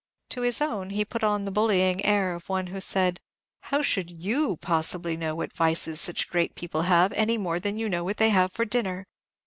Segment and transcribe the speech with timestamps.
[0.29, 3.19] To his own he put on the bullying air of one who said,
[3.59, 7.87] "How should you possibly know what vices such great people have, any more than you
[7.87, 9.05] know what they have for dinner?